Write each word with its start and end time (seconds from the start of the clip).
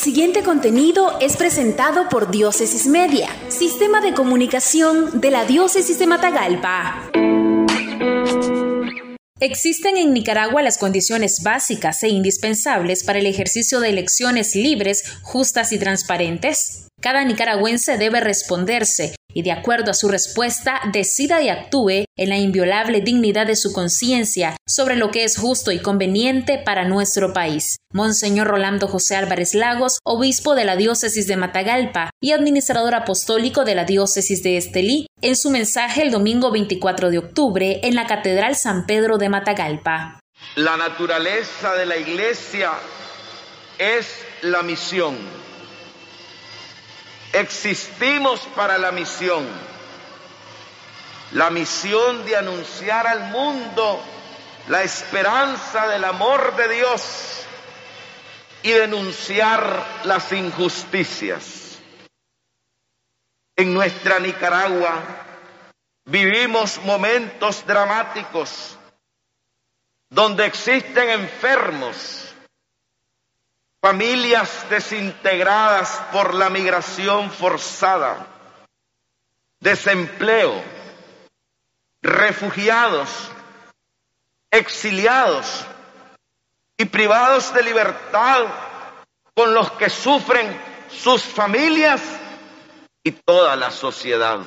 siguiente 0.00 0.42
contenido 0.42 1.18
es 1.20 1.36
presentado 1.36 2.08
por 2.08 2.30
Diócesis 2.30 2.86
Media, 2.86 3.28
sistema 3.48 4.00
de 4.00 4.14
comunicación 4.14 5.20
de 5.20 5.30
la 5.30 5.44
Diócesis 5.44 5.98
de 5.98 6.06
Matagalpa. 6.06 7.10
Existen 9.40 9.98
en 9.98 10.14
Nicaragua 10.14 10.62
las 10.62 10.78
condiciones 10.78 11.42
básicas 11.42 12.02
e 12.02 12.08
indispensables 12.08 13.04
para 13.04 13.18
el 13.18 13.26
ejercicio 13.26 13.78
de 13.80 13.90
elecciones 13.90 14.56
libres, 14.56 15.04
justas 15.22 15.70
y 15.72 15.78
transparentes. 15.78 16.88
Cada 17.02 17.22
nicaragüense 17.24 17.98
debe 17.98 18.20
responderse 18.20 19.14
y 19.34 19.42
de 19.42 19.52
acuerdo 19.52 19.90
a 19.90 19.94
su 19.94 20.08
respuesta 20.08 20.80
decida 20.92 21.42
y 21.42 21.48
actúe 21.48 22.04
en 22.16 22.28
la 22.28 22.38
inviolable 22.38 23.00
dignidad 23.00 23.46
de 23.46 23.56
su 23.56 23.72
conciencia 23.72 24.56
sobre 24.66 24.96
lo 24.96 25.10
que 25.10 25.24
es 25.24 25.36
justo 25.36 25.72
y 25.72 25.80
conveniente 25.80 26.58
para 26.58 26.86
nuestro 26.86 27.32
país. 27.32 27.78
Monseñor 27.92 28.46
Rolando 28.46 28.88
José 28.88 29.16
Álvarez 29.16 29.54
Lagos, 29.54 29.98
obispo 30.04 30.54
de 30.54 30.64
la 30.64 30.76
diócesis 30.76 31.26
de 31.26 31.36
Matagalpa 31.36 32.10
y 32.20 32.32
administrador 32.32 32.94
apostólico 32.94 33.64
de 33.64 33.74
la 33.74 33.84
diócesis 33.84 34.42
de 34.42 34.56
Estelí, 34.56 35.06
en 35.22 35.36
su 35.36 35.50
mensaje 35.50 36.02
el 36.02 36.10
domingo 36.10 36.50
24 36.50 37.10
de 37.10 37.18
octubre 37.18 37.80
en 37.82 37.94
la 37.94 38.06
Catedral 38.06 38.56
San 38.56 38.86
Pedro 38.86 39.18
de 39.18 39.28
Matagalpa. 39.28 40.20
La 40.56 40.76
naturaleza 40.76 41.74
de 41.74 41.86
la 41.86 41.96
iglesia 41.96 42.72
es 43.78 44.06
la 44.42 44.62
misión 44.62 45.16
Existimos 47.40 48.40
para 48.54 48.76
la 48.76 48.92
misión, 48.92 49.48
la 51.32 51.48
misión 51.48 52.26
de 52.26 52.36
anunciar 52.36 53.06
al 53.06 53.30
mundo 53.30 53.98
la 54.68 54.82
esperanza 54.82 55.88
del 55.88 56.04
amor 56.04 56.54
de 56.54 56.68
Dios 56.68 57.46
y 58.62 58.72
denunciar 58.72 60.02
las 60.04 60.30
injusticias. 60.32 61.78
En 63.56 63.72
nuestra 63.72 64.18
Nicaragua 64.18 65.02
vivimos 66.04 66.78
momentos 66.84 67.66
dramáticos 67.66 68.76
donde 70.10 70.44
existen 70.44 71.08
enfermos, 71.08 72.29
familias 73.80 74.68
desintegradas 74.68 76.02
por 76.12 76.34
la 76.34 76.50
migración 76.50 77.30
forzada, 77.30 78.26
desempleo, 79.60 80.62
refugiados, 82.02 83.08
exiliados. 84.50 85.66
Y 86.76 86.86
privados 86.86 87.52
de 87.52 87.62
libertad 87.62 88.46
con 89.34 89.52
los 89.52 89.70
que 89.72 89.90
sufren 89.90 90.58
sus 90.88 91.22
familias 91.22 92.00
y 93.02 93.12
toda 93.12 93.54
la 93.54 93.70
sociedad. 93.70 94.40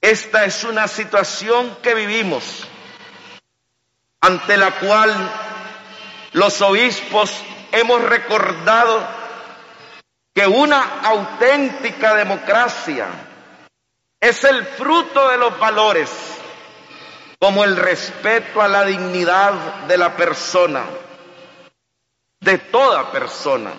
Esta 0.00 0.46
es 0.46 0.64
una 0.64 0.88
situación 0.88 1.76
que 1.82 1.94
vivimos, 1.94 2.66
ante 4.22 4.56
la 4.56 4.70
cual 4.80 5.12
los 6.32 6.60
obispos 6.62 7.32
hemos 7.72 8.02
recordado 8.02 9.06
que 10.34 10.46
una 10.46 11.00
auténtica 11.02 12.14
democracia 12.14 13.08
es 14.20 14.44
el 14.44 14.64
fruto 14.64 15.28
de 15.28 15.38
los 15.38 15.58
valores 15.58 16.10
como 17.40 17.64
el 17.64 17.76
respeto 17.76 18.60
a 18.60 18.68
la 18.68 18.84
dignidad 18.84 19.52
de 19.88 19.96
la 19.96 20.14
persona, 20.14 20.84
de 22.38 22.58
toda 22.58 23.10
persona, 23.10 23.72